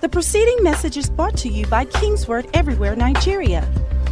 [0.00, 3.68] The preceding message is brought to you by Kingsword Everywhere Nigeria.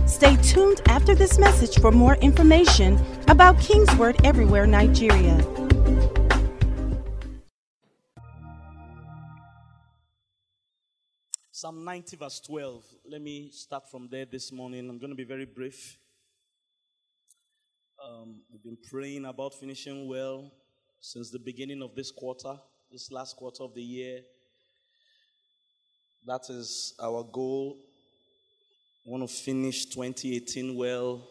[0.07, 5.43] Stay tuned after this message for more information about Kingsword Everywhere Nigeria.
[11.51, 12.85] Psalm 90, verse 12.
[13.11, 14.91] Let me start from there this morning.
[14.91, 15.97] I'm going to be very brief.
[18.07, 20.53] Um, we've been praying about finishing well
[21.01, 22.57] since the beginning of this quarter,
[22.93, 24.21] this last quarter of the year.
[26.29, 27.79] That is our goal.
[29.03, 31.27] We want to finish 2018 well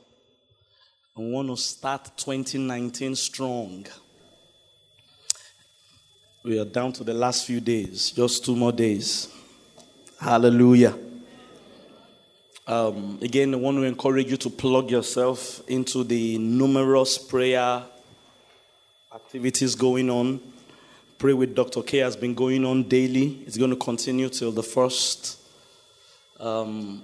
[1.15, 3.85] and want to start 2019 strong.
[6.43, 9.31] We are down to the last few days, just two more days.
[10.19, 10.97] Hallelujah.
[12.65, 17.83] Um, again, I want to encourage you to plug yourself into the numerous prayer
[19.13, 20.39] activities going on.
[21.17, 21.81] Pray with Dr.
[21.81, 23.41] K has been going on daily.
[23.47, 25.39] It's going to continue till the first
[26.39, 27.01] um,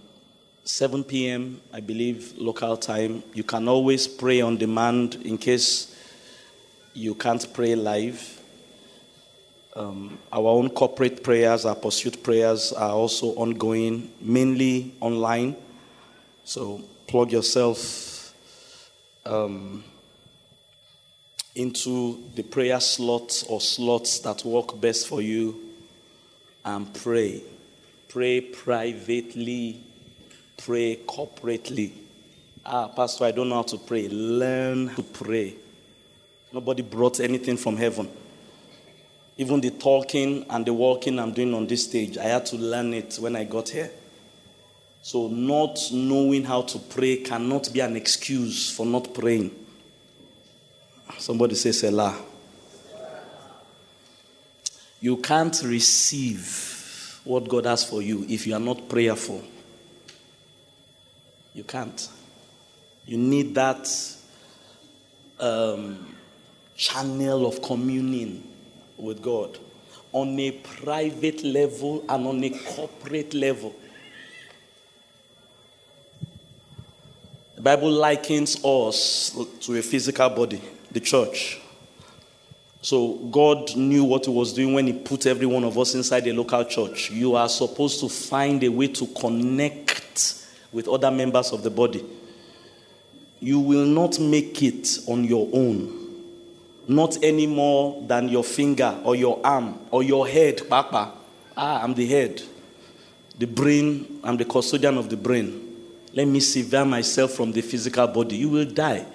[0.66, 3.24] 7 p.m., I believe, local time.
[3.34, 6.00] You can always pray on demand in case
[6.94, 8.40] you can't pray live.
[9.76, 15.56] Um, our own corporate prayers, our pursuit prayers are also ongoing, mainly online.
[16.44, 18.36] So plug yourself
[19.26, 19.84] um,
[21.56, 25.60] into the prayer slots or slots that work best for you
[26.66, 27.42] and pray.
[28.10, 29.82] Pray privately,
[30.58, 31.92] pray corporately.
[32.66, 34.08] Ah, Pastor, I don't know how to pray.
[34.08, 35.56] Learn to pray.
[36.52, 38.10] Nobody brought anything from heaven.
[39.38, 42.94] Even the talking and the walking I'm doing on this stage, I had to learn
[42.94, 43.92] it when I got here.
[45.02, 49.63] So, not knowing how to pray cannot be an excuse for not praying.
[51.18, 52.16] Somebody say Selah.
[55.00, 59.44] You can't receive what God has for you if you are not prayerful.
[61.54, 62.10] You can't.
[63.06, 63.90] You need that
[65.40, 66.16] um,
[66.76, 68.48] channel of communion
[68.98, 69.60] with God
[70.14, 73.76] on a private level and on a corporate level.
[77.56, 80.62] The Bible likens us to a physical body
[80.94, 81.60] the church.
[82.82, 86.28] So God knew what He was doing when He put every one of us inside
[86.28, 87.12] a local church.
[87.12, 92.04] You are supposed to find a way to connect with other members of the body.
[93.40, 96.02] You will not make it on your own.
[96.88, 101.14] Not any more than your finger or your arm or your head, Papa.
[101.56, 102.42] Ah, I'm the head.
[103.40, 105.60] The brain, I'm the custodian of the brain.
[106.14, 108.36] Let me sever myself from the physical body.
[108.36, 109.06] You will die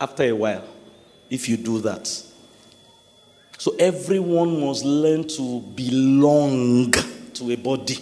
[0.00, 0.64] after a while
[1.28, 2.06] if you do that.
[3.58, 6.92] So everyone must learn to belong
[7.34, 7.98] to a body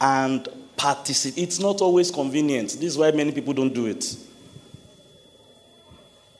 [0.00, 1.42] and participate.
[1.42, 2.72] It's not always convenient.
[2.72, 4.16] This is why many people don't do it.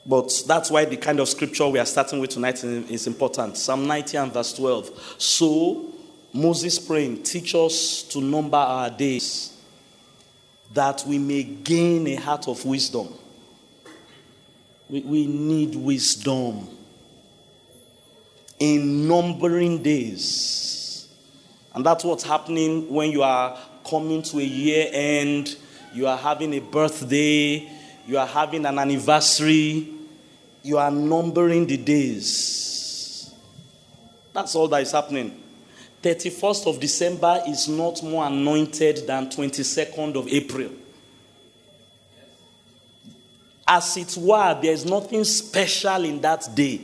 [0.05, 3.57] But that's why the kind of scripture we are starting with tonight is important.
[3.57, 5.15] Psalm 90 and verse 12.
[5.17, 5.93] So,
[6.33, 9.57] Moses praying, teach us to number our days
[10.73, 13.09] that we may gain a heart of wisdom.
[14.91, 16.67] We, we need wisdom
[18.59, 21.07] in numbering days.
[21.73, 23.57] And that's what's happening when you are
[23.89, 25.55] coming to a year end,
[25.93, 27.71] you are having a birthday,
[28.05, 29.93] you are having an anniversary,
[30.61, 33.33] you are numbering the days.
[34.33, 35.41] That's all that is happening.
[36.03, 40.69] 31st of December is not more anointed than 22nd of April
[43.71, 46.81] as it were, there is nothing special in that day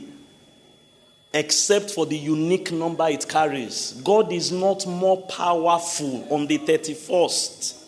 [1.34, 3.92] except for the unique number it carries.
[4.02, 7.84] God is not more powerful on the 31st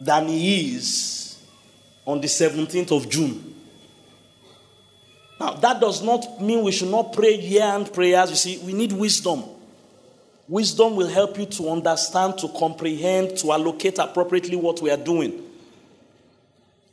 [0.00, 1.40] than He is
[2.04, 3.54] on the 17th of June.
[5.38, 8.30] Now, that does not mean we should not pray year end prayers.
[8.30, 9.44] You see, we need wisdom.
[10.48, 15.53] Wisdom will help you to understand, to comprehend, to allocate appropriately what we are doing.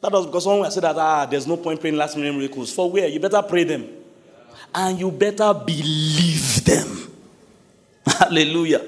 [0.01, 2.73] That was because someone said that ah, there's no point praying last minute miracles.
[2.73, 3.07] For where?
[3.07, 3.87] You better pray them.
[4.73, 7.11] And you better believe them.
[8.07, 8.81] Hallelujah.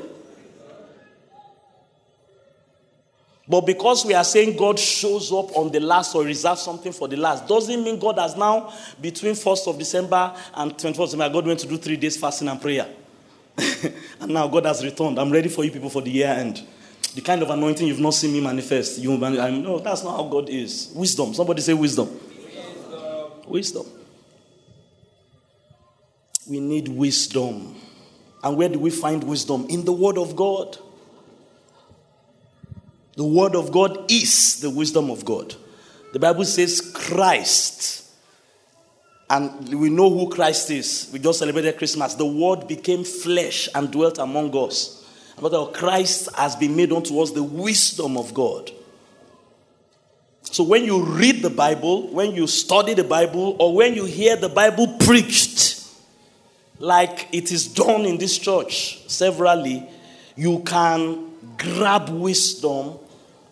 [3.47, 7.07] But because we are saying God shows up on the last or reserves something for
[7.07, 11.29] the last, doesn't mean God has now, between 1st of December and 21st of December,
[11.29, 12.87] God went to do three days fasting and prayer.
[14.21, 15.19] and now God has returned.
[15.19, 16.65] I'm ready for you people for the year end
[17.13, 18.99] the kind of anointing you've not seen me manifest.
[18.99, 20.91] You, I no, that's not how God is.
[20.95, 21.33] Wisdom.
[21.33, 22.09] Somebody say wisdom.
[22.09, 23.31] Wisdom.
[23.47, 23.85] wisdom.
[26.49, 27.75] We need wisdom.
[28.43, 29.67] And where do we find wisdom?
[29.69, 30.77] In the Word of God.
[33.15, 35.55] The Word of God is the wisdom of God.
[36.13, 38.09] The Bible says Christ.
[39.29, 41.09] And we know who Christ is.
[41.13, 42.15] We just celebrated Christmas.
[42.15, 45.02] The Word became flesh and dwelt among us.
[45.39, 48.71] But our Christ has been made unto us the wisdom of God.
[50.43, 54.35] So when you read the Bible, when you study the Bible, or when you hear
[54.35, 55.83] the Bible preached,
[56.77, 59.87] like it is done in this church severally,
[60.35, 62.99] you can grab wisdom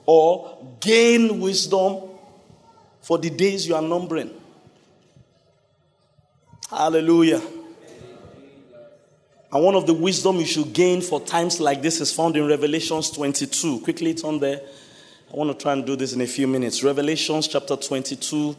[0.06, 2.10] or gain wisdom
[3.01, 4.31] for the days you are numbering.
[6.69, 7.42] Hallelujah.
[9.53, 12.48] And one of the wisdom you should gain for times like this is found in
[12.48, 13.81] Revelations 22.
[13.81, 14.62] Quickly, turn there.
[15.31, 16.83] I want to try and do this in a few minutes.
[16.83, 18.56] Revelations chapter 22,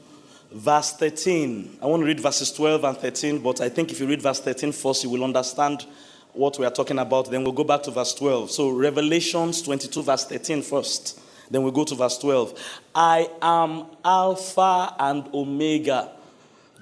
[0.52, 1.78] verse 13.
[1.80, 4.40] I want to read verses 12 and 13, but I think if you read verse
[4.40, 5.86] 13 first, you will understand
[6.34, 7.30] what we are talking about.
[7.30, 8.50] Then we'll go back to verse 12.
[8.50, 11.18] So, Revelations 22, verse 13 first.
[11.50, 12.82] Then we'll go to verse 12.
[12.94, 16.10] I am Alpha and Omega.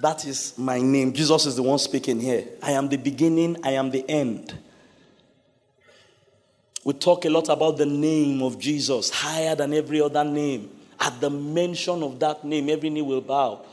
[0.01, 1.13] That is my name.
[1.13, 2.45] Jesus is the one speaking here.
[2.63, 4.57] I am the beginning, I am the end.
[6.83, 10.71] We talk a lot about the name of Jesus, higher than every other name.
[10.99, 13.63] At the mention of that name, every knee will bow.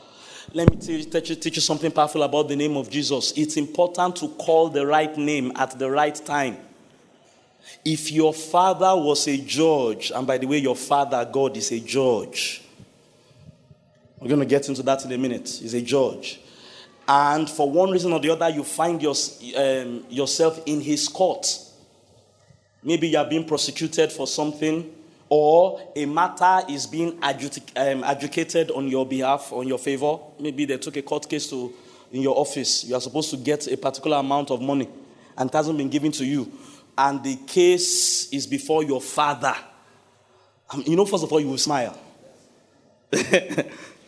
[0.53, 3.33] Let me teach you, teach you something powerful about the name of Jesus.
[3.35, 6.57] It's important to call the right name at the right time.
[7.83, 11.79] If your father was a judge, and by the way, your father, God, is a
[11.79, 12.61] judge,
[14.19, 15.49] we're going to get into that in a minute.
[15.61, 16.41] He's a judge.
[17.07, 19.15] And for one reason or the other, you find your,
[19.57, 21.47] um, yourself in his court
[22.83, 24.93] Maybe you are being prosecuted for something,
[25.27, 30.17] or a matter is being adjudic- um, adjudicated on your behalf, on your favor.
[30.39, 31.73] Maybe they took a court case to
[32.11, 32.85] in your office.
[32.85, 34.89] You are supposed to get a particular amount of money,
[35.37, 36.51] and it hasn't been given to you.
[36.97, 39.55] And the case is before your father.
[40.71, 41.97] Um, you know, first of all, you will smile.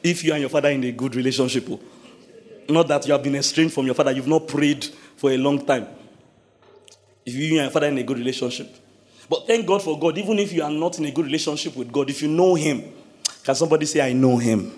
[0.04, 1.66] if you and your father in a good relationship.
[1.70, 1.80] Oh.
[2.70, 4.86] Not that you have been estranged from your father, you've not prayed
[5.18, 5.88] for a long time.
[7.26, 8.76] If you and your father in a good relationship.
[9.30, 11.92] But thank God for God, even if you are not in a good relationship with
[11.92, 12.84] God, if you know Him,
[13.44, 14.72] can somebody say, I know Him?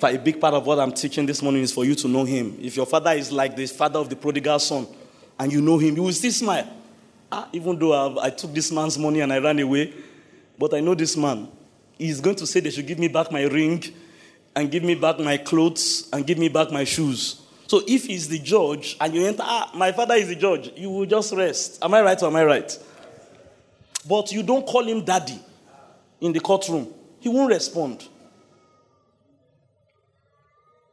[0.00, 2.24] For a big part of what I'm teaching this morning is for you to know
[2.24, 2.58] Him.
[2.60, 4.86] If your father is like the father of the prodigal son
[5.38, 6.68] and you know Him, you will still smile.
[7.30, 9.92] Ah, even though I've, I took this man's money and I ran away,
[10.58, 11.48] but I know this man.
[11.96, 13.82] He's going to say they should give me back my ring
[14.54, 17.40] and give me back my clothes and give me back my shoes.
[17.66, 20.90] So if he's the judge and you enter, ah, my father is the judge, you
[20.90, 21.82] will just rest.
[21.82, 22.78] Am I right or am I right?
[24.06, 25.40] But you don't call him daddy
[26.20, 28.08] in the courtroom, he won't respond.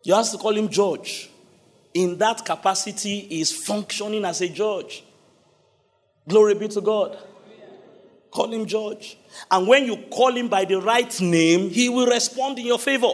[0.04, 1.30] You have to call him judge.
[1.94, 5.04] In that capacity, he is functioning as a judge.
[6.28, 7.18] Glory be to God.
[8.32, 9.18] Call him judge.
[9.52, 13.14] And when you call him by the right name, he will respond in your favor.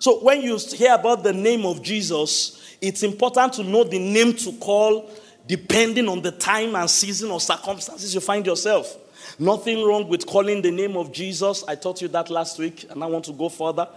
[0.00, 4.32] So when you hear about the name of Jesus, it's important to know the name
[4.34, 5.10] to call
[5.46, 8.96] depending on the time and season or circumstances you find yourself.
[9.38, 11.64] Nothing wrong with calling the name of Jesus.
[11.68, 13.88] I taught you that last week, and I want to go further.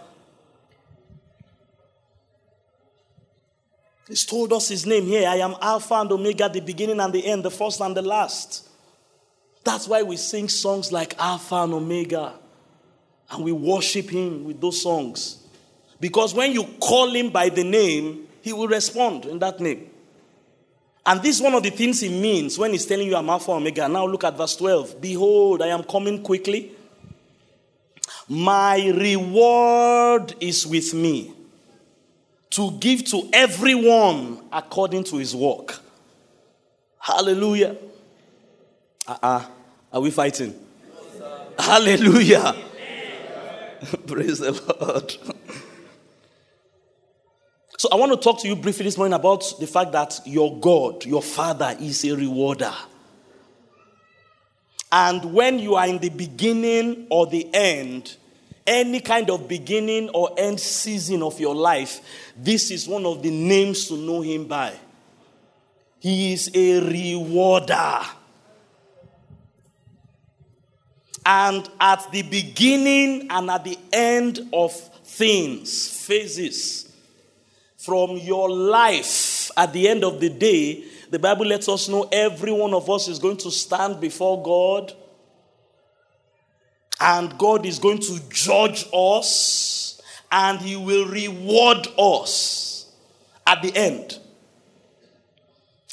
[4.10, 7.26] He's told us his name here I am Alpha and Omega, the beginning and the
[7.26, 8.68] end, the first and the last.
[9.64, 12.34] That's why we sing songs like Alpha and Omega,
[13.32, 15.43] and we worship him with those songs.
[16.00, 19.90] Because when you call him by the name, he will respond in that name.
[21.06, 23.52] And this is one of the things he means when he's telling you I'm Alpha
[23.52, 23.88] Omega.
[23.90, 25.02] Now look at verse 12.
[25.02, 26.72] Behold, I am coming quickly.
[28.28, 31.34] My reward is with me
[32.52, 35.80] to give to everyone according to his work.
[37.00, 37.76] Hallelujah.
[39.06, 39.46] Uh-uh.
[39.92, 40.56] Are we fighting?
[41.60, 42.56] Hallelujah.
[44.08, 45.18] Praise the Lord.
[47.84, 50.58] So I want to talk to you briefly this morning about the fact that your
[50.58, 52.74] God, your Father, is a rewarder.
[54.90, 58.16] And when you are in the beginning or the end,
[58.66, 62.00] any kind of beginning or end season of your life,
[62.38, 64.74] this is one of the names to know Him by.
[66.00, 68.00] He is a rewarder.
[71.26, 74.72] And at the beginning and at the end of
[75.04, 76.93] things, phases,
[77.84, 82.54] from your life at the end of the day, the Bible lets us know every
[82.54, 84.94] one of us is going to stand before God
[87.02, 92.90] and God is going to judge us and He will reward us
[93.46, 94.18] at the end.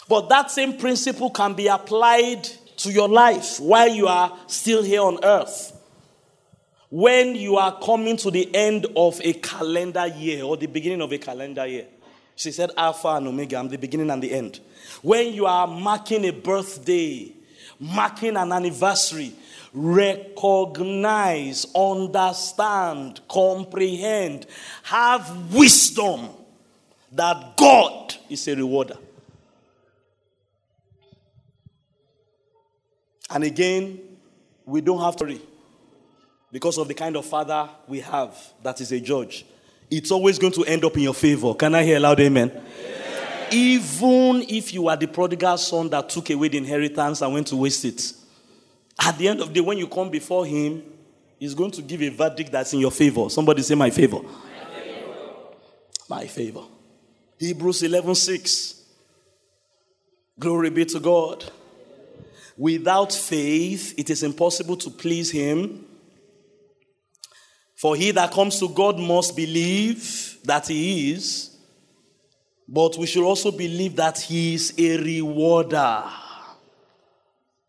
[0.08, 2.44] But that same principle can be applied
[2.76, 5.79] to your life while you are still here on earth.
[6.90, 11.12] When you are coming to the end of a calendar year or the beginning of
[11.12, 11.86] a calendar year.
[12.34, 14.60] She said, Alpha and Omega, I'm the beginning and the end.
[15.02, 17.32] When you are marking a birthday,
[17.78, 19.34] marking an anniversary,
[19.72, 24.46] recognize, understand, comprehend,
[24.82, 26.30] have wisdom
[27.12, 28.96] that God is a rewarder.
[33.28, 34.00] And again,
[34.64, 35.40] we don't have to worry
[36.52, 39.44] because of the kind of father we have that is a judge.
[39.90, 41.54] It's always going to end up in your favor.
[41.54, 42.52] Can I hear a loud amen?
[43.50, 47.56] Even if you are the prodigal son that took away the inheritance and went to
[47.56, 48.12] waste it,
[49.00, 50.82] at the end of the day, when you come before him,
[51.38, 53.28] he's going to give a verdict that's in your favor.
[53.28, 54.20] Somebody say, My favor.
[54.22, 54.28] My
[54.70, 55.14] favor.
[56.08, 56.62] My favor.
[57.38, 58.84] Hebrews 11 6.
[60.38, 61.50] Glory be to God.
[62.56, 65.86] Without faith, it is impossible to please Him.
[67.80, 71.56] For he that comes to God must believe that He is,
[72.68, 76.04] but we should also believe that He is a rewarder.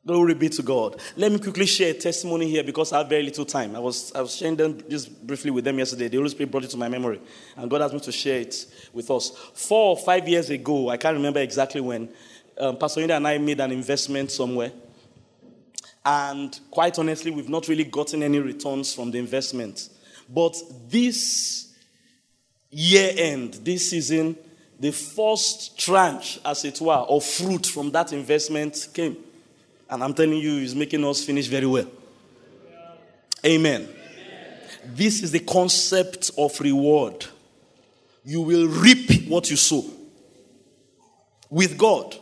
[0.05, 0.99] Glory be to God.
[1.15, 3.73] Let me quickly share a testimony here because I have very little time.
[3.73, 6.09] I was, I was sharing them just briefly with them yesterday.
[6.09, 7.21] The Holy Spirit brought it to my memory,
[7.55, 9.29] and God asked me to share it with us.
[9.53, 12.09] Four or five years ago, I can't remember exactly when,
[12.57, 14.73] um, Pastor Inda and I made an investment somewhere.
[16.03, 19.87] And quite honestly, we've not really gotten any returns from the investment.
[20.33, 20.55] But
[20.87, 21.73] this
[22.69, 24.37] year end, this season,
[24.79, 29.17] the first tranche, as it were, of fruit from that investment came.
[29.89, 31.87] And I'm telling you, it's making us finish very well.
[33.45, 33.81] Amen.
[33.81, 33.89] Amen.
[34.85, 37.25] This is the concept of reward.
[38.23, 39.83] You will reap what you sow.
[41.49, 42.15] With God,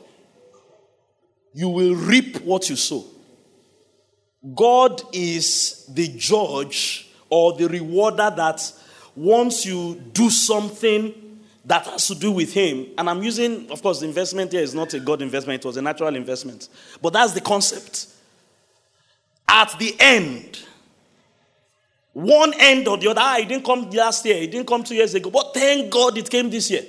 [1.53, 3.05] you will reap what you sow.
[4.55, 8.71] God is the judge or the rewarder that
[9.15, 11.13] once you do something
[11.65, 14.73] that has to do with Him, and I'm using, of course, the investment here is
[14.73, 16.69] not a God investment, it was a natural investment.
[17.01, 18.07] But that's the concept.
[19.47, 20.63] At the end,
[22.13, 24.95] one end or the other, ah, it didn't come last year, it didn't come two
[24.95, 26.83] years ago, but thank God it came this year.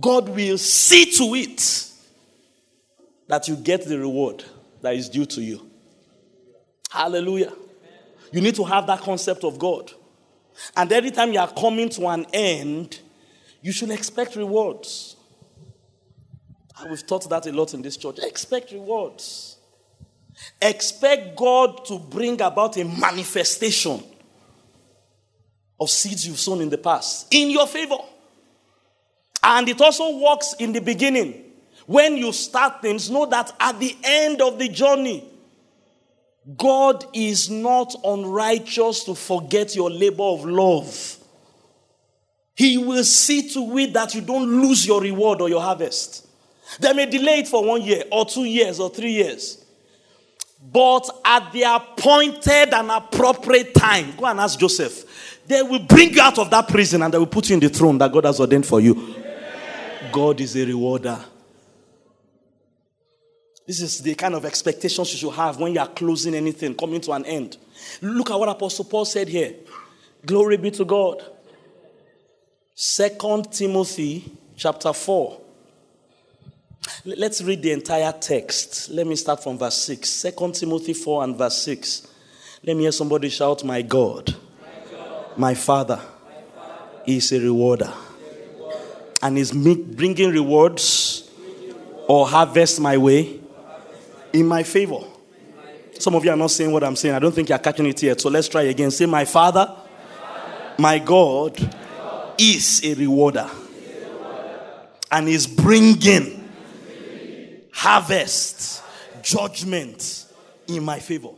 [0.00, 1.90] God will see to it
[3.26, 4.44] that you get the reward
[4.80, 5.68] that is due to you.
[6.90, 7.52] Hallelujah.
[8.32, 9.92] You need to have that concept of God.
[10.76, 13.00] And every time you are coming to an end,
[13.62, 15.16] you should expect rewards.
[16.80, 18.18] And We've taught that a lot in this church.
[18.20, 19.56] Expect rewards.
[20.60, 24.02] Expect God to bring about a manifestation
[25.80, 27.98] of seeds you've sown in the past in your favor.
[29.42, 31.44] And it also works in the beginning.
[31.86, 35.24] When you start things, know that at the end of the journey,
[36.56, 41.16] God is not unrighteous to forget your labor of love.
[42.54, 46.26] He will see to it that you don't lose your reward or your harvest.
[46.80, 49.64] They may delay it for one year or two years or three years.
[50.72, 55.38] But at the appointed and appropriate time, go and ask Joseph.
[55.46, 57.68] They will bring you out of that prison and they will put you in the
[57.68, 59.14] throne that God has ordained for you.
[60.10, 61.18] God is a rewarder.
[63.68, 67.02] This is the kind of expectations you should have when you are closing anything, coming
[67.02, 67.58] to an end.
[68.00, 69.56] Look at what Apostle Paul said here.
[70.24, 71.22] Glory be to God.
[72.74, 75.42] Second Timothy chapter 4.
[77.04, 78.88] Let's read the entire text.
[78.88, 80.08] Let me start from verse 6.
[80.08, 82.08] Second Timothy 4 and verse 6.
[82.64, 87.40] Let me hear somebody shout, My God, my, God, my Father, my Father is a
[87.40, 87.92] rewarder,
[89.20, 91.30] and is bringing rewards
[92.06, 93.37] or harvest my way
[94.32, 95.00] in my favor.
[95.98, 97.14] Some of you are not saying what I'm saying.
[97.14, 98.20] I don't think you're catching it yet.
[98.20, 98.90] So let's try again.
[98.90, 99.74] Say, My Father,
[100.78, 101.56] my God,
[102.38, 103.50] is a rewarder
[105.10, 106.48] and is bringing
[107.72, 108.82] harvest,
[109.22, 110.26] judgment
[110.68, 111.30] in my favor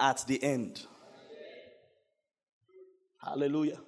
[0.00, 0.82] at the end.
[3.22, 3.78] Hallelujah.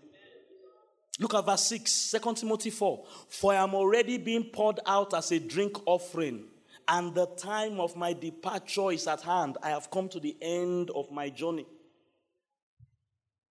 [1.19, 3.05] Look at verse 6, 2 Timothy 4.
[3.29, 6.45] For I am already being poured out as a drink offering
[6.91, 9.57] and the time of my departure is at hand.
[9.63, 11.65] I have come to the end of my journey.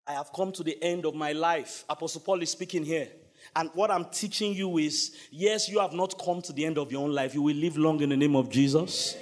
[0.06, 1.86] I have come to the end of my life.
[1.90, 3.08] Apostle Paul is speaking here.
[3.56, 6.92] And what I'm teaching you is yes, you have not come to the end of
[6.92, 7.34] your own life.
[7.34, 9.16] You will live long in the name of Jesus.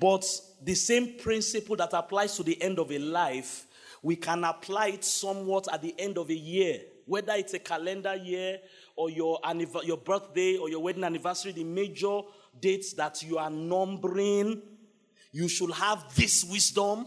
[0.00, 0.24] But
[0.62, 3.66] the same principle that applies to the end of a life,
[4.02, 8.16] we can apply it somewhat at the end of a year, whether it's a calendar
[8.16, 8.60] year
[8.96, 9.38] or your,
[9.84, 12.20] your birthday or your wedding anniversary, the major
[12.60, 14.62] dates that you are numbering,
[15.32, 17.06] you should have this wisdom.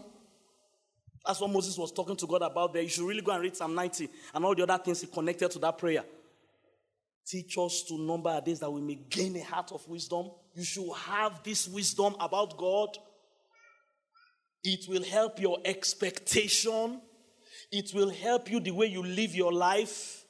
[1.24, 2.82] That's what Moses was talking to God about there.
[2.82, 5.50] You should really go and read Psalm 90 and all the other things he connected
[5.52, 6.04] to that prayer.
[7.24, 10.30] Teach us to number our days that we may gain a heart of wisdom.
[10.54, 12.96] You should have this wisdom about God.
[14.64, 17.00] It will help your expectation.
[17.70, 20.21] It will help you the way you live your life.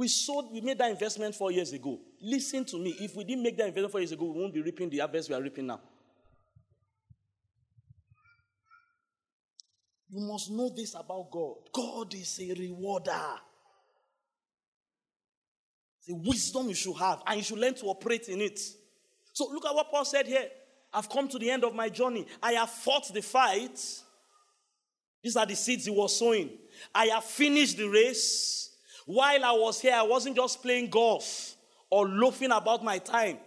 [0.00, 2.00] We sold, we made that investment four years ago.
[2.22, 2.96] Listen to me.
[3.00, 5.28] If we didn't make that investment four years ago, we won't be reaping the harvest
[5.28, 5.78] we are reaping now.
[10.08, 11.56] You must know this about God.
[11.70, 13.12] God is a rewarder.
[16.06, 18.58] The wisdom you should have, and you should learn to operate in it.
[19.34, 20.48] So look at what Paul said here.
[20.94, 22.26] I've come to the end of my journey.
[22.42, 23.78] I have fought the fight.
[25.22, 26.52] These are the seeds he was sowing.
[26.94, 28.69] I have finished the race.
[29.06, 31.56] While I was here, I wasn't just playing golf
[31.90, 33.38] or loafing about my time.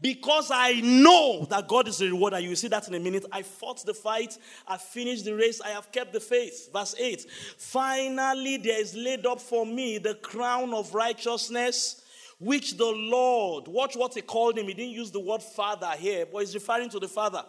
[0.00, 2.38] Because I know that God is the rewarder.
[2.38, 3.24] You will see that in a minute.
[3.32, 4.36] I fought the fight.
[4.66, 5.60] I finished the race.
[5.60, 6.70] I have kept the faith.
[6.72, 7.26] Verse 8.
[7.56, 12.02] Finally, there is laid up for me the crown of righteousness,
[12.38, 14.66] which the Lord, watch what he called him.
[14.66, 17.44] He didn't use the word father here, but he's referring to the father.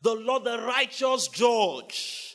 [0.00, 2.27] The Lord, the righteous judge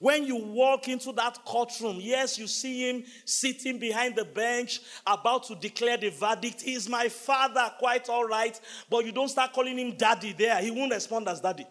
[0.00, 5.44] when you walk into that courtroom, yes, you see him sitting behind the bench about
[5.44, 6.62] to declare the verdict.
[6.62, 10.58] He's my father, quite all right, but you don't start calling him daddy there.
[10.62, 11.66] He won't respond as daddy.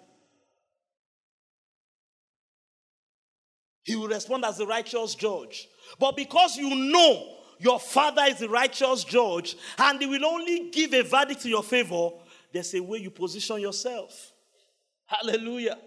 [3.84, 5.68] He will respond as the righteous judge.
[5.98, 10.94] But because you know your father is the righteous judge and he will only give
[10.94, 12.12] a verdict in your favor,
[12.54, 14.34] there's a way you position yourself.
[15.08, 15.78] Hallelujah.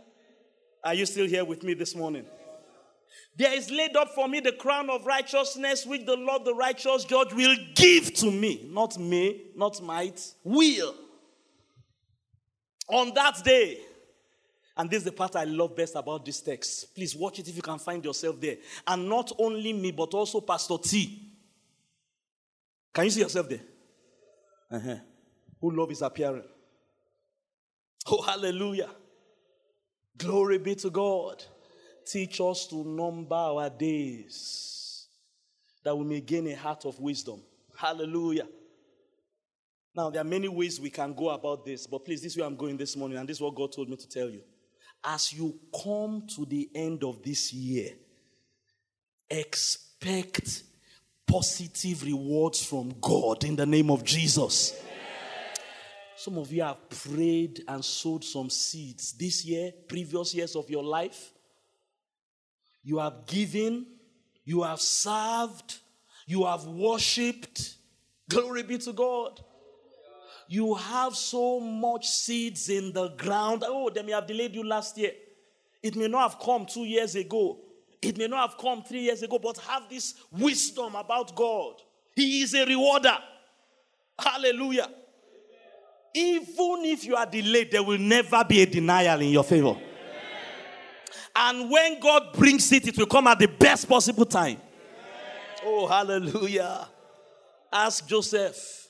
[0.84, 2.24] Are you still here with me this morning?
[3.36, 7.04] There is laid up for me the crown of righteousness, which the Lord, the righteous
[7.04, 8.68] judge, will give to me.
[8.70, 10.94] Not me, not might, will.
[12.88, 13.78] On that day,
[14.76, 16.94] and this is the part I love best about this text.
[16.94, 18.56] Please watch it if you can find yourself there.
[18.86, 21.30] And not only me, but also Pastor T.
[22.92, 23.60] Can you see yourself there?
[24.70, 24.96] Uh-huh.
[25.60, 26.44] Who love is appearing.
[28.06, 28.88] Oh, hallelujah.
[30.16, 31.42] Glory be to God.
[32.04, 35.06] Teach us to number our days
[35.84, 37.42] that we may gain a heart of wisdom.
[37.76, 38.46] Hallelujah.
[39.94, 42.46] Now, there are many ways we can go about this, but please, this is where
[42.46, 44.40] I'm going this morning, and this is what God told me to tell you.
[45.04, 47.90] As you come to the end of this year,
[49.28, 50.62] expect
[51.26, 54.80] positive rewards from God in the name of Jesus.
[56.22, 60.84] Some of you have prayed and sowed some seeds this year, previous years of your
[60.84, 61.32] life.
[62.84, 63.86] You have given,
[64.44, 65.78] you have served,
[66.28, 67.74] you have worshipped.
[68.30, 69.40] Glory be to God.
[70.46, 73.64] You have so much seeds in the ground.
[73.66, 75.10] Oh, they may have delayed you last year.
[75.82, 77.58] It may not have come two years ago.
[78.00, 81.82] It may not have come three years ago, but have this wisdom about God.
[82.14, 83.18] He is a rewarder.
[84.16, 84.88] Hallelujah.
[86.14, 89.76] Even if you are delayed, there will never be a denial in your favor.
[91.34, 94.58] And when God brings it, it will come at the best possible time.
[95.64, 96.88] Oh, hallelujah.
[97.72, 98.82] Ask Joseph.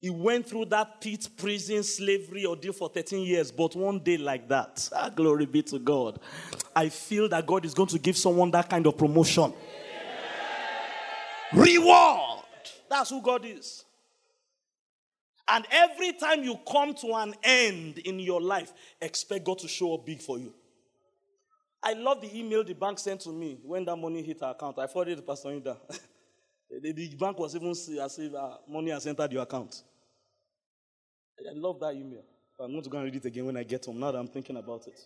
[0.00, 4.46] He went through that pit, prison, slavery ordeal for 13 years, but one day like
[4.48, 6.20] that, ah, glory be to God.
[6.76, 9.54] I feel that God is going to give someone that kind of promotion.
[11.54, 12.44] Reward.
[12.90, 13.84] That's who God is.
[15.46, 19.94] And every time you come to an end in your life, expect God to show
[19.94, 20.54] up big for you.
[21.82, 24.78] I love the email the bank sent to me when that money hit our account.
[24.78, 25.76] I forwarded it to Pastor Inda.
[26.80, 29.82] the, the, bank was even as if uh, money has entered your account.
[31.38, 32.22] I love that email.
[32.58, 34.28] I'm going to go and read it again when I get home now that I'm
[34.28, 34.98] thinking about it.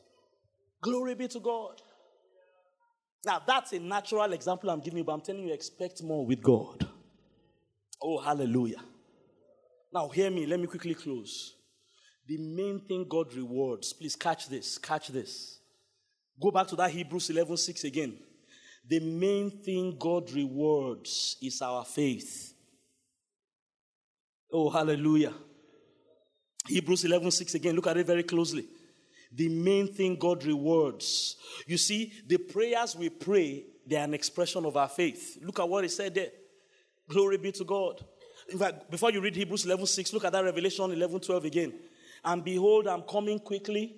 [0.81, 1.83] Glory be to God.
[3.25, 6.41] Now, that's a natural example I'm giving you, but I'm telling you, expect more with
[6.41, 6.87] God.
[8.01, 8.81] Oh, hallelujah.
[9.93, 10.47] Now, hear me.
[10.47, 11.55] Let me quickly close.
[12.27, 15.61] The main thing God rewards, please catch this, catch this.
[16.41, 18.19] Go back to that Hebrews 11 6 again.
[18.87, 22.55] The main thing God rewards is our faith.
[24.53, 25.33] Oh, hallelujah.
[26.67, 27.75] Hebrews 11 6 again.
[27.75, 28.67] Look at it very closely.
[29.33, 31.37] The main thing God rewards.
[31.67, 35.39] You see, the prayers we pray, they are an expression of our faith.
[35.43, 36.31] Look at what he said there.
[37.09, 38.05] Glory be to God.
[38.49, 41.75] In fact, before you read Hebrews 11 6, look at that Revelation 11 12 again.
[42.25, 43.95] And behold, I'm coming quickly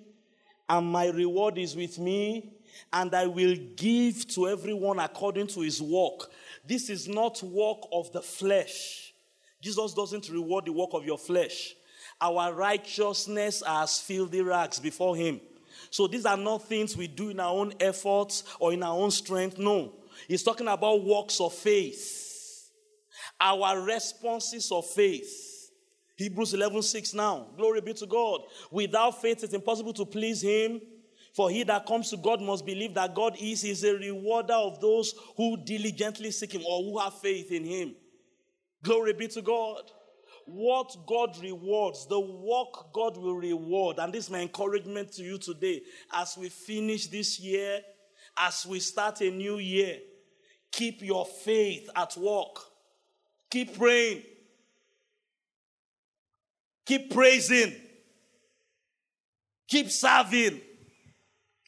[0.71, 2.53] and my reward is with me,
[2.93, 6.31] and I will give to everyone according to his work.
[6.65, 9.13] This is not work of the flesh.
[9.59, 11.75] Jesus doesn't reward the work of your flesh.
[12.21, 15.41] Our righteousness as filthy rags before Him.
[15.89, 19.11] So these are not things we do in our own efforts or in our own
[19.11, 19.57] strength.
[19.57, 19.91] No.
[20.27, 22.30] He's talking about works of faith.
[23.41, 25.71] Our responses of faith.
[26.15, 27.47] Hebrews 11 6 now.
[27.57, 28.41] Glory be to God.
[28.69, 30.79] Without faith, it's impossible to please Him.
[31.33, 34.81] For he that comes to God must believe that God is, is a rewarder of
[34.81, 37.95] those who diligently seek him or who have faith in him.
[38.83, 39.83] Glory be to God.
[40.45, 43.99] What God rewards, the work God will reward.
[43.99, 47.79] And this is my encouragement to you today as we finish this year,
[48.37, 49.99] as we start a new year.
[50.71, 52.70] Keep your faith at work.
[53.51, 54.23] Keep praying.
[56.85, 57.75] Keep praising.
[59.67, 60.61] Keep serving.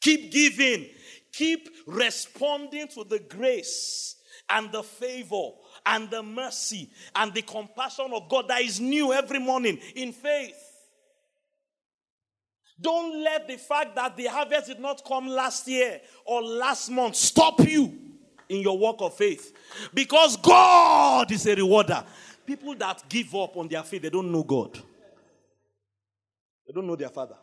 [0.01, 0.87] Keep giving.
[1.33, 4.15] Keep responding to the grace
[4.49, 5.49] and the favor
[5.85, 10.55] and the mercy and the compassion of God that is new every morning in faith.
[12.79, 17.15] Don't let the fact that the harvest did not come last year or last month
[17.15, 18.02] stop you
[18.49, 19.53] in your walk of faith.
[19.93, 22.03] Because God is a rewarder.
[22.45, 24.77] People that give up on their faith, they don't know God,
[26.67, 27.37] they don't know their Father.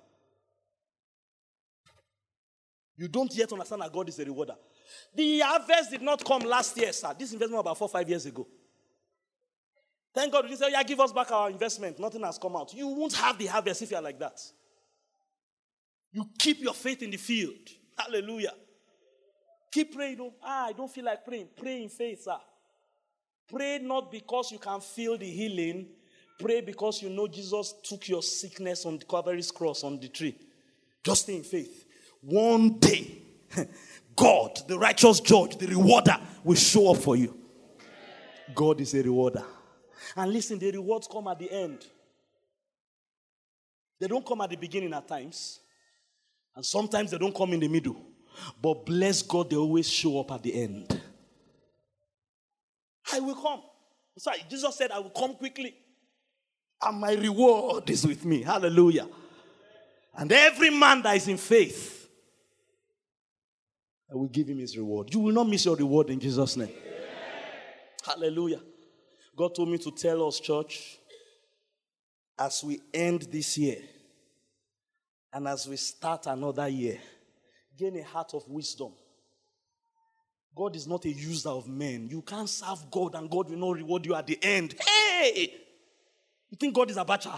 [2.97, 4.57] You don't yet understand that God is a rewarder.
[5.15, 7.15] The harvest did not come last year, sir.
[7.19, 8.47] This investment was about four, five years ago.
[10.15, 10.51] Thank God.
[10.51, 11.99] You say, yeah, give us back our investment.
[11.99, 12.75] Nothing has come out.
[12.75, 14.39] You won't have the harvest if you're like that.
[16.13, 17.71] You keep your faith in the field.
[17.97, 18.53] Hallelujah.
[19.70, 20.18] Keep praying.
[20.20, 21.48] Oh, ah, I don't feel like praying.
[21.56, 22.37] Pray in faith, sir.
[23.48, 25.87] Pray not because you can feel the healing.
[26.38, 30.37] Pray because you know Jesus took your sickness on the Calvary's cross on the tree.
[31.04, 31.87] Just stay in faith
[32.20, 33.22] one day,
[34.16, 37.37] God, the righteous judge, the rewarder, will show up for you.
[38.54, 39.44] God is a rewarder.
[40.16, 41.85] And listen, the rewards come at the end.
[43.98, 45.61] They don't come at the beginning at times.
[46.56, 47.96] And sometimes they don't come in the middle.
[48.61, 51.01] But bless God, they always show up at the end.
[53.12, 53.62] I will come.
[54.19, 55.75] Sorry, Jesus said, I will come quickly.
[56.83, 58.43] And my reward is with me.
[58.43, 59.09] Hallelujah.
[60.16, 62.01] And every man that is in faith
[64.11, 65.12] I will give him his reward.
[65.14, 66.71] You will not miss your reward in Jesus' name.
[68.05, 68.61] Hallelujah.
[69.37, 70.99] God told me to tell us, church,
[72.37, 73.77] as we end this year
[75.33, 76.99] and as we start another year,
[77.81, 78.93] gain a heart of wisdom.
[80.55, 82.09] God is not a user of men.
[82.11, 84.75] You can't serve God and God will not reward you at the end.
[84.79, 85.55] Hey!
[86.51, 87.33] You think God is a butcher?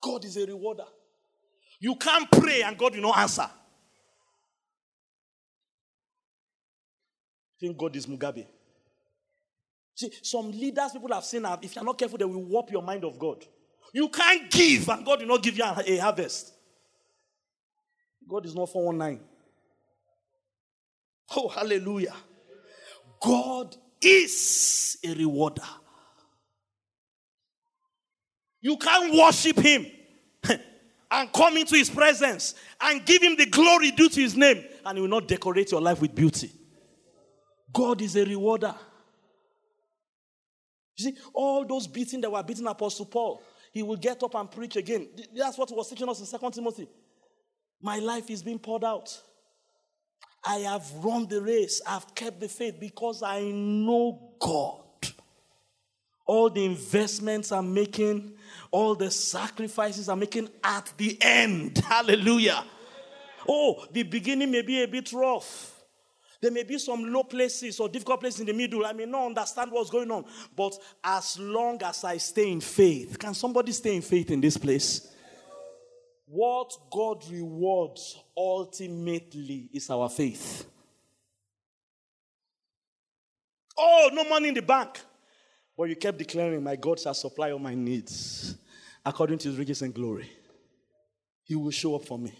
[0.00, 0.84] God is a rewarder.
[1.78, 3.48] You can't pray and God will not answer.
[7.62, 8.44] think God is Mugabe.
[9.94, 13.04] See, some leaders people have seen if you're not careful, they will warp your mind
[13.04, 13.46] of God.
[13.92, 16.52] You can't give and God will not give you a harvest.
[18.28, 19.24] God is not 419.
[21.36, 22.14] Oh, hallelujah.
[23.20, 25.62] God is a rewarder.
[28.60, 29.86] You can't worship Him
[31.12, 34.96] and come into his presence and give him the glory due to his name, and
[34.96, 36.50] he will not decorate your life with beauty.
[37.72, 38.74] God is a rewarder.
[40.96, 44.50] You see, all those beating that were beating Apostle Paul, he will get up and
[44.50, 45.08] preach again.
[45.34, 46.86] That's what was teaching us in Second Timothy.
[47.80, 49.20] My life is being poured out.
[50.44, 54.80] I have run the race, I've kept the faith because I know God.
[56.26, 58.34] All the investments I'm making,
[58.70, 61.78] all the sacrifices I'm making at the end.
[61.78, 62.64] Hallelujah.
[63.48, 65.71] Oh, the beginning may be a bit rough.
[66.42, 68.84] There may be some low places or difficult places in the middle.
[68.84, 70.24] I may not understand what's going on.
[70.56, 74.56] But as long as I stay in faith, can somebody stay in faith in this
[74.56, 75.14] place?
[76.26, 80.66] What God rewards ultimately is our faith.
[83.78, 85.00] Oh, no money in the bank.
[85.78, 88.56] But you kept declaring, My God shall supply all my needs
[89.06, 90.28] according to his riches and glory.
[91.44, 92.32] He will show up for me.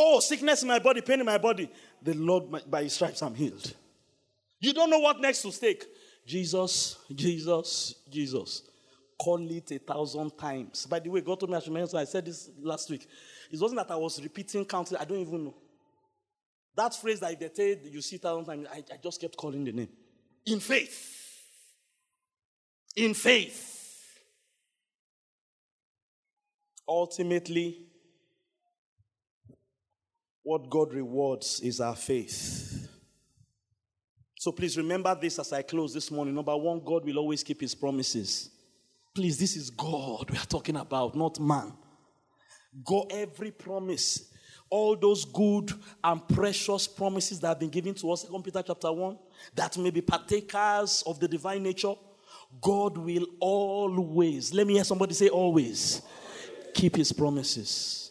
[0.00, 1.68] Oh, sickness in my body, pain in my body.
[2.00, 3.74] The Lord, by his stripes, I'm healed.
[4.60, 5.84] You don't know what next to take.
[6.24, 8.62] Jesus, Jesus, Jesus.
[9.20, 10.86] Call it a thousand times.
[10.86, 13.08] By the way, God told me I should mention, I said this last week.
[13.50, 15.54] It wasn't that I was repeating, counting, I don't even know.
[16.76, 19.72] That phrase that they tell you see thousand times, I, I just kept calling the
[19.72, 19.88] name.
[20.46, 21.42] In faith.
[22.94, 23.74] In faith.
[26.86, 27.87] Ultimately,
[30.48, 32.88] What God rewards is our faith.
[34.38, 36.34] So please remember this as I close this morning.
[36.34, 38.48] Number one, God will always keep his promises.
[39.14, 41.74] Please, this is God we are talking about, not man.
[42.82, 44.32] Go every promise,
[44.70, 45.70] all those good
[46.02, 49.18] and precious promises that have been given to us, 2 Peter chapter 1,
[49.54, 51.92] that may be partakers of the divine nature,
[52.58, 56.00] God will always, let me hear somebody say always,
[56.72, 58.07] keep his promises.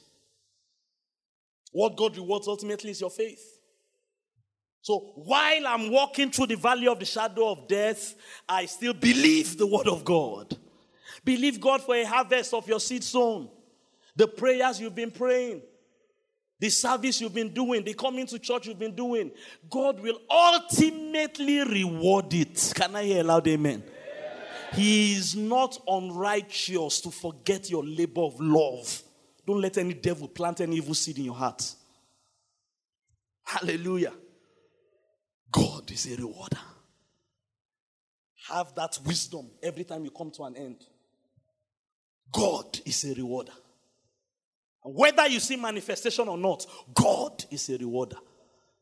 [1.78, 3.60] What God rewards ultimately is your faith.
[4.82, 8.16] So while I'm walking through the valley of the shadow of death,
[8.50, 10.58] I still believe the word of God.
[11.24, 13.48] Believe God for a harvest of your seed sown.
[14.16, 15.62] The prayers you've been praying,
[16.60, 19.30] the service you've been doing, the coming to church you've been doing,
[19.70, 22.74] God will ultimately reward it.
[22.74, 23.84] Can I hear a loud amen?
[24.74, 29.04] He is not unrighteous to forget your labor of love.
[29.48, 31.74] Don't let any devil plant any evil seed in your heart.
[33.46, 34.12] Hallelujah.
[35.50, 36.60] God is a rewarder.
[38.50, 40.86] Have that wisdom every time you come to an end.
[42.30, 43.54] God is a rewarder.
[44.84, 48.18] And whether you see manifestation or not, God is a rewarder.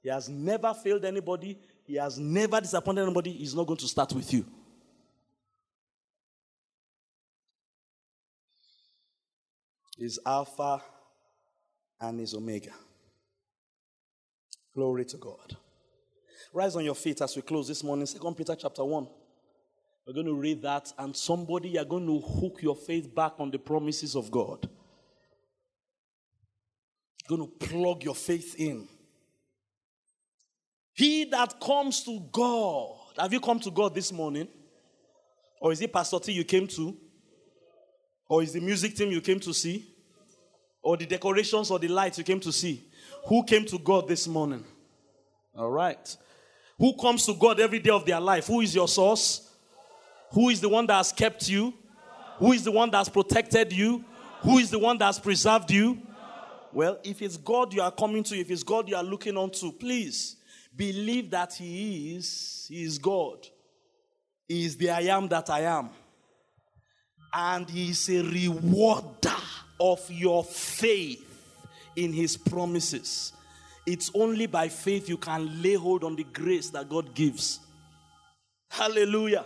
[0.02, 3.32] He has never failed anybody, He has never disappointed anybody.
[3.34, 4.46] He's not going to start with you.
[9.98, 10.82] Is Alpha
[12.02, 12.72] and is Omega.
[14.74, 15.56] Glory to God.
[16.54, 18.06] Rise on your feet as we close this morning.
[18.06, 19.08] Second Peter chapter 1.
[20.06, 23.50] We're going to read that, and somebody you're going to hook your faith back on
[23.50, 24.70] the promises of God.
[27.28, 28.88] You're going to plug your faith in.
[30.94, 32.98] He that comes to God.
[33.18, 34.48] Have you come to God this morning?
[35.60, 36.96] Or is it Pastor T you came to?
[38.28, 39.86] Or is the music team you came to see?
[40.82, 42.84] Or the decorations or the lights you came to see?
[43.28, 44.64] Who came to God this morning?
[45.58, 46.18] All right.
[46.78, 48.48] Who comes to God every day of their life?
[48.48, 49.50] Who is your source?
[50.32, 51.74] Who is the one that has kept you?
[52.38, 54.04] Who is the one that has protected you?
[54.42, 56.00] Who is the one that has preserved you?
[56.74, 59.50] Well, if it's God you are coming to, if it's God you are looking on
[59.52, 60.36] to, please
[60.76, 63.48] believe that He is, He is God.
[64.48, 65.90] He is the I am that I am.
[67.38, 69.36] And He is a rewarder
[69.78, 71.22] of your faith
[71.98, 73.34] in His promises.
[73.86, 77.60] It's only by faith you can lay hold on the grace that God gives.
[78.70, 79.46] Hallelujah.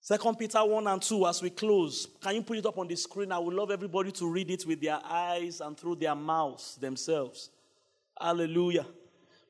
[0.00, 2.96] Second Peter 1 and 2, as we close, can you put it up on the
[2.96, 3.30] screen?
[3.30, 7.50] I would love everybody to read it with their eyes and through their mouths themselves.
[8.18, 8.86] Hallelujah.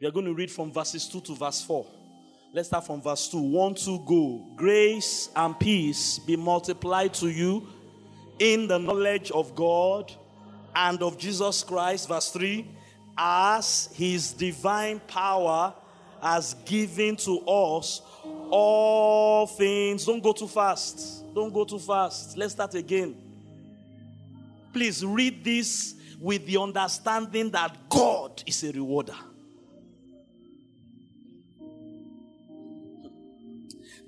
[0.01, 1.87] We are going to read from verses 2 to verse 4.
[2.53, 3.39] Let's start from verse 2.
[3.39, 4.47] 1 2 go.
[4.57, 7.67] Grace and peace be multiplied to you
[8.39, 10.13] in the knowledge of God
[10.75, 12.09] and of Jesus Christ.
[12.09, 12.67] Verse 3
[13.19, 15.75] as his divine power
[16.23, 18.01] has given to us
[18.51, 20.05] all things.
[20.07, 21.25] Don't go too fast.
[21.35, 22.37] Don't go too fast.
[22.39, 23.17] Let's start again.
[24.73, 29.17] Please read this with the understanding that God is a rewarder.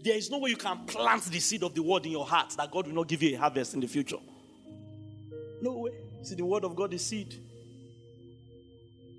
[0.02, 2.54] There is no way you can plant the seed of the word in your heart
[2.56, 4.16] that God will not give you a harvest in the future.
[5.60, 5.92] No way.
[6.22, 7.34] See, the word of God is seed.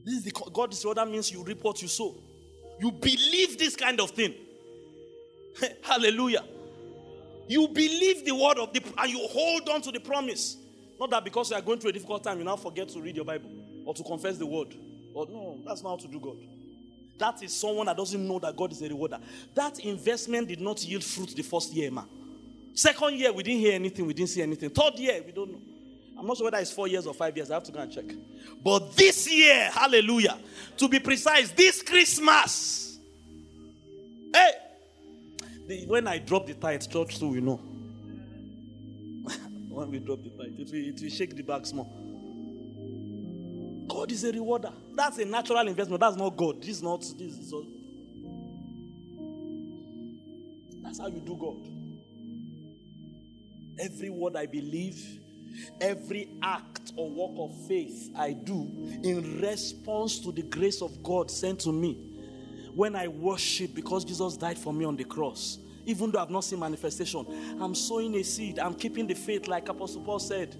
[0.03, 2.15] This is the God is that means you reap what you sow.
[2.79, 4.33] You believe this kind of thing.
[5.83, 6.43] Hallelujah.
[7.47, 10.57] You believe the word of the and you hold on to the promise.
[10.99, 13.15] Not that because you are going through a difficult time, you now forget to read
[13.15, 13.49] your Bible
[13.85, 14.75] or to confess the word.
[15.13, 16.37] But no, that's not how to do God.
[17.21, 19.19] That is someone that doesn't know that God is a rewarder.
[19.53, 22.05] That investment did not yield fruit the first year, man.
[22.73, 24.71] Second year, we didn't hear anything, we didn't see anything.
[24.71, 25.61] Third year, we don't know.
[26.17, 27.51] I'm not sure whether it's four years or five years.
[27.51, 28.05] I have to go and check.
[28.63, 30.35] But this year, hallelujah,
[30.77, 32.97] to be precise, this Christmas,
[34.33, 34.51] hey,
[35.67, 37.57] the, when I drop the tithe, church too, you know.
[39.69, 42.00] when we drop the tithe, it will, it will shake the bag small.
[44.01, 44.71] God is a rewarder.
[44.95, 45.99] That's a natural investment.
[45.99, 46.59] That's not God.
[46.59, 47.37] This is not this.
[47.37, 47.67] Is all.
[50.81, 51.57] That's how you do God.
[53.79, 55.19] Every word I believe
[55.79, 58.67] Every act or work of faith I do
[59.03, 61.93] in response to the grace of God sent to me
[62.73, 65.59] when I worship because Jesus died for me on the cross.
[65.85, 67.25] Even though I've not seen manifestation,
[67.59, 68.57] I'm sowing a seed.
[68.57, 70.55] I'm keeping the faith, like Apostle Paul said.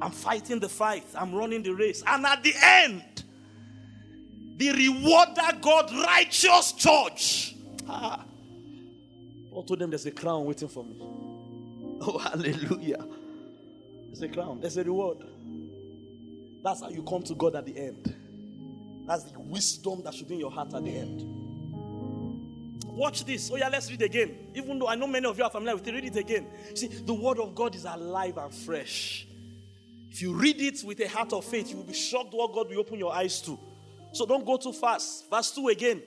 [0.00, 1.04] I'm fighting the fight.
[1.14, 2.02] I'm running the race.
[2.06, 3.24] And at the end,
[4.56, 7.56] the rewarder God righteous judge.
[7.88, 8.24] Ah.
[9.50, 10.96] Paul told them there's a crown waiting for me.
[12.00, 13.04] Oh, hallelujah.
[14.06, 15.18] There's a crown, there's a reward.
[16.62, 18.14] That's how you come to God at the end.
[19.04, 21.38] That's the wisdom that should be in your heart at the end.
[22.84, 23.48] Watch this.
[23.52, 24.36] Oh, yeah, let's read again.
[24.54, 26.48] Even though I know many of you are familiar with it, read it again.
[26.74, 29.27] See, the word of God is alive and fresh.
[30.10, 32.70] If you read it with a heart of faith, you will be shocked what God
[32.70, 33.58] will open your eyes to.
[34.12, 35.28] So don't go too fast.
[35.30, 36.02] Verse 2 again.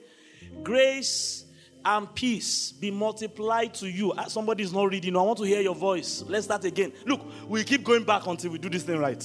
[0.62, 1.44] Grace
[1.84, 4.12] and peace be multiplied to you.
[4.16, 5.16] Ah, somebody is not reading.
[5.16, 6.24] I want to hear your voice.
[6.26, 6.92] Let's start again.
[7.06, 9.22] Look, we keep going back until we do this thing right.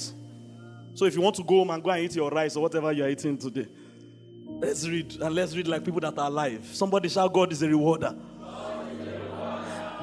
[0.94, 2.90] So if you want to go home and go and eat your rice or whatever
[2.92, 3.68] you are eating today,
[4.46, 5.20] let's read.
[5.20, 6.66] And let's read like people that are alive.
[6.72, 8.14] Somebody shout, God is a rewarder.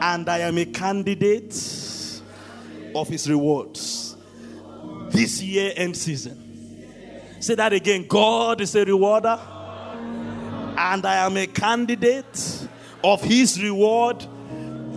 [0.01, 1.53] And I am a candidate
[2.93, 4.04] of his rewards.
[5.15, 7.38] This year end season.
[7.39, 8.06] Say that again.
[8.06, 9.39] God is a rewarder
[10.78, 12.67] and I am a candidate
[13.01, 14.25] of his reward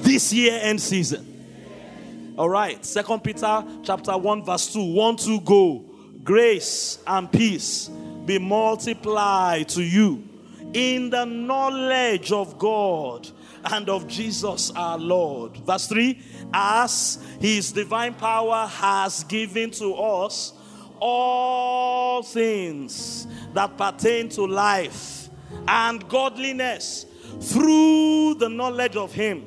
[0.02, 2.34] this year end season.
[2.36, 4.92] All right, Second Peter chapter 1 verse 2.
[4.92, 5.84] 1 to go.
[6.24, 7.88] Grace and peace
[8.26, 10.24] be multiplied to you
[10.72, 13.30] in the knowledge of God
[13.64, 15.56] and of Jesus our Lord.
[15.58, 16.20] Verse 3
[16.52, 20.52] As his divine power has given to us
[21.00, 25.28] all things that pertain to life
[25.66, 27.06] and godliness
[27.40, 29.46] through the knowledge of Him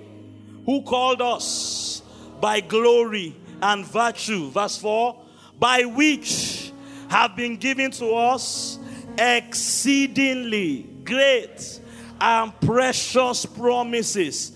[0.65, 2.01] who called us
[2.39, 4.49] by glory and virtue.
[4.51, 5.19] Verse 4
[5.59, 6.71] by which
[7.09, 8.79] have been given to us
[9.17, 11.79] exceedingly great
[12.21, 14.51] and precious promises,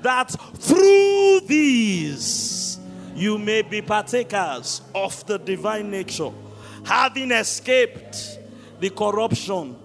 [0.00, 2.78] that through these
[3.14, 6.30] you may be partakers of the divine nature,
[6.84, 8.38] having escaped
[8.78, 9.76] the corruption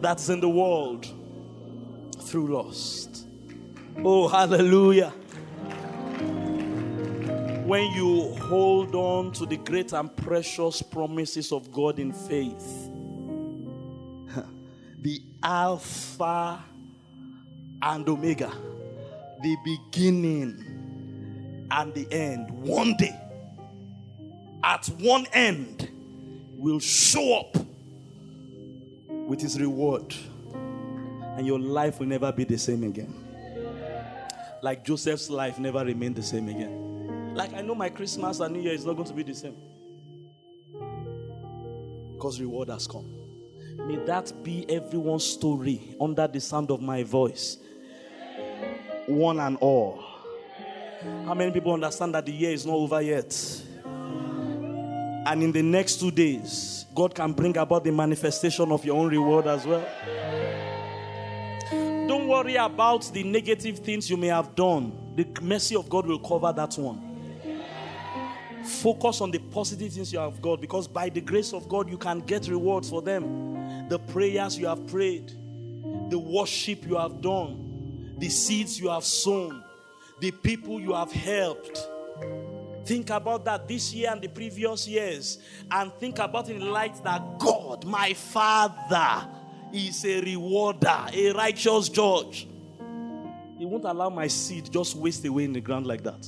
[0.00, 1.06] that's in the world
[2.22, 3.26] through lust.
[3.98, 5.12] Oh, hallelujah.
[7.64, 12.81] When you hold on to the great and precious promises of God in faith,
[15.42, 16.62] Alpha
[17.82, 18.52] and Omega,
[19.42, 23.18] the beginning and the end, one day,
[24.62, 25.88] at one end,
[26.56, 27.56] will show up
[29.08, 30.14] with his reward,
[31.36, 33.12] and your life will never be the same again.
[34.62, 37.34] Like Joseph's life never remained the same again.
[37.34, 39.56] Like I know my Christmas and New Year is not going to be the same.
[42.12, 43.21] Because reward has come.
[43.86, 47.58] May that be everyone's story under the sound of my voice.
[49.06, 50.02] One and all.
[51.26, 53.34] How many people understand that the year is not over yet?
[55.24, 59.08] And in the next two days, God can bring about the manifestation of your own
[59.08, 59.86] reward as well.
[62.06, 64.92] Don't worry about the negative things you may have done.
[65.16, 67.11] The mercy of God will cover that one.
[68.64, 71.98] Focus on the positive things you have got because by the grace of God, you
[71.98, 73.88] can get rewards for them.
[73.88, 75.32] The prayers you have prayed,
[76.10, 79.64] the worship you have done, the seeds you have sown,
[80.20, 81.86] the people you have helped
[82.84, 85.38] Think about that this year and the previous years,
[85.70, 89.28] and think about in light that God, my Father,
[89.72, 92.48] is a rewarder, a righteous judge.
[93.56, 96.26] He won't allow my seed just waste away in the ground like that.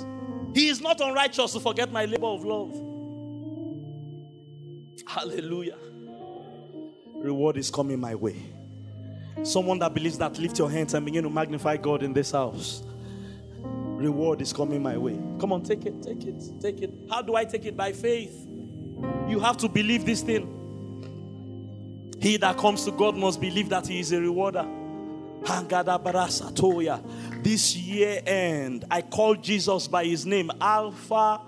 [0.54, 2.72] He is not unrighteous to forget my labor of love.
[5.06, 5.78] Hallelujah.
[7.16, 8.36] Reward is coming my way.
[9.42, 12.84] Someone that believes that, lift your hands and begin to magnify God in this house
[14.04, 15.18] reward is coming my way.
[15.40, 16.92] Come on, take it, take it, take it.
[17.10, 17.76] How do I take it?
[17.76, 18.46] By faith.
[19.28, 20.50] You have to believe this thing.
[22.20, 24.66] He that comes to God must believe that He is a rewarder.
[27.42, 31.40] This year end, I call Jesus by His name, Alpha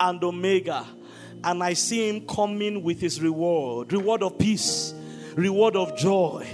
[0.00, 0.84] and Omega,
[1.44, 4.94] and I see Him coming with His reward reward of peace,
[5.36, 6.46] reward of joy,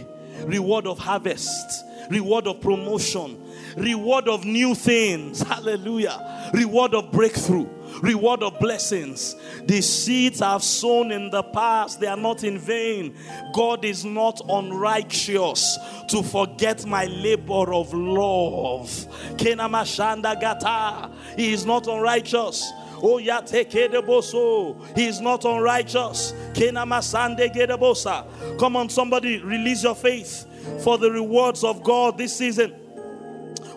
[0.44, 3.42] reward of harvest, reward of promotion,
[3.76, 5.40] reward of new things.
[5.48, 6.50] Hallelujah.
[6.52, 7.68] Reward of breakthrough,
[8.00, 9.36] reward of blessings.
[9.64, 13.16] The seeds I've sown in the past, they are not in vain.
[13.52, 15.78] God is not unrighteous
[16.08, 18.88] to forget my labor of love.
[19.36, 21.10] Kenamashanda gata.
[21.36, 22.72] He is not unrighteous.
[23.04, 24.96] Oh, boso.
[24.96, 26.34] He is not unrighteous.
[28.58, 30.46] Come on, somebody, release your faith
[30.84, 32.74] for the rewards of God this season.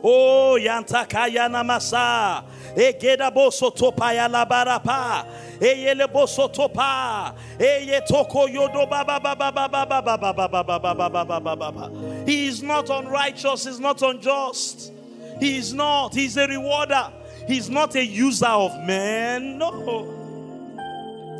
[0.07, 2.43] Oh, yantakaya namasa.
[2.75, 5.25] Egeda boso topaya labarapa.
[5.59, 7.33] Eyele boso topa.
[7.59, 12.23] Eye toko yodo baba baba baba baba baba baba baba baba baba.
[12.27, 13.65] He is not unrighteous.
[13.65, 14.91] He's not unjust.
[15.39, 16.13] He is not.
[16.13, 17.11] He's a rewarder.
[17.47, 19.57] He's not a user of men.
[19.57, 20.11] No.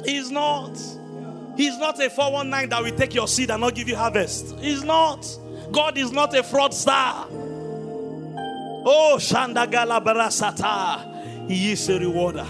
[0.03, 0.75] He's not.
[1.55, 4.57] He's not a 419 that will take your seed and not give you harvest.
[4.57, 5.23] He's not.
[5.71, 7.45] God is not a fraudster.
[8.85, 11.49] Oh, Shandagala Barasata.
[11.49, 12.45] He is a rewarder.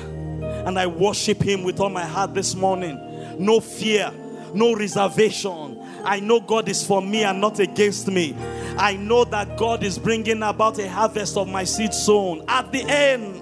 [0.66, 3.00] And I worship him with all my heart this morning.
[3.40, 4.12] No fear,
[4.54, 5.82] no reservation.
[6.04, 8.36] I know God is for me and not against me.
[8.78, 12.84] I know that God is bringing about a harvest of my seed sown at the
[12.84, 13.42] end.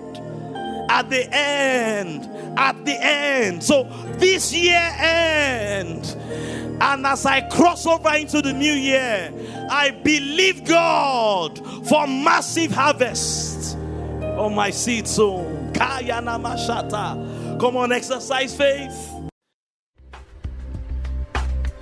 [0.89, 2.29] At the end.
[2.59, 3.63] At the end.
[3.63, 3.85] So
[4.17, 6.05] this year end.
[6.81, 9.31] And as I cross over into the new year,
[9.69, 11.57] I believe God
[11.87, 13.77] for massive harvest
[14.37, 15.71] on my seed soon.
[15.73, 19.09] Come on, exercise faith.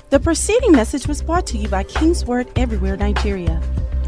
[0.09, 3.61] The preceding message was brought to you by King's Word Everywhere Nigeria.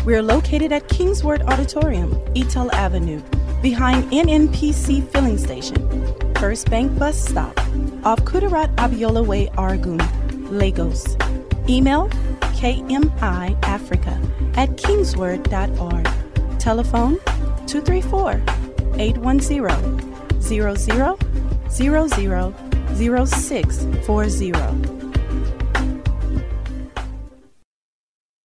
[0.06, 3.22] We are located at King's Word Auditorium, Etel Avenue,
[3.62, 5.78] behind NNPC Filling Station,
[6.36, 7.58] First Bank Bus Stop,
[8.04, 10.02] off Kudirat Abiola Way, Oregun,
[10.54, 11.18] Lagos.
[11.68, 12.08] Email
[12.58, 14.16] kmiafrica
[14.58, 16.08] at kingsword.org.
[16.60, 17.18] Telephone
[17.68, 18.42] 234
[19.00, 21.18] 810 0000
[22.96, 25.03] 0640.